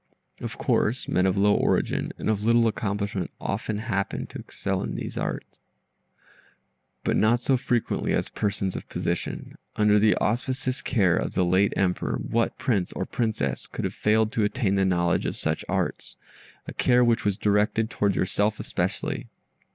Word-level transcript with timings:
Of 0.39 0.57
course 0.57 1.07
men 1.07 1.27
of 1.27 1.37
low 1.37 1.53
origin, 1.53 2.11
and 2.17 2.27
of 2.27 2.43
little 2.43 2.67
accomplishment, 2.67 3.29
often 3.39 3.77
happen 3.77 4.25
to 4.25 4.39
excel 4.39 4.81
in 4.81 4.95
these 4.95 5.15
arts, 5.15 5.59
but 7.03 7.15
not 7.15 7.39
so 7.39 7.55
frequently 7.55 8.11
as 8.13 8.27
persons 8.27 8.75
of 8.75 8.89
position. 8.89 9.53
Under 9.75 9.99
the 9.99 10.15
auspicious 10.15 10.81
care 10.81 11.15
of 11.17 11.35
the 11.35 11.45
late 11.45 11.71
Emperor, 11.77 12.17
what 12.17 12.57
prince 12.57 12.91
or 12.93 13.05
princess 13.05 13.67
could 13.67 13.85
have 13.85 13.93
failed 13.93 14.31
to 14.31 14.43
attain 14.43 14.73
the 14.73 14.85
knowledge 14.85 15.27
of 15.27 15.37
such 15.37 15.63
arts? 15.69 16.15
a 16.65 16.73
care 16.73 17.03
which 17.03 17.23
was 17.23 17.37
directed 17.37 17.91
towards 17.91 18.15
yourself 18.15 18.59
especially. 18.59 19.27